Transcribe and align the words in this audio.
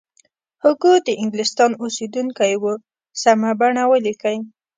هوګو 0.63 0.93
د 1.07 1.09
انګلستان 1.21 1.71
اوسیدونکی 1.83 2.53
و 2.61 2.65
سمه 3.21 3.51
بڼه 3.59 3.83
ولیکئ. 3.91 4.37